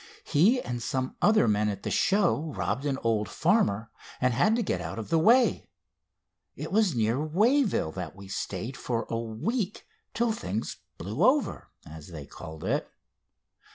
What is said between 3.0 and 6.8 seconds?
old farmer, and had to get out of the way. It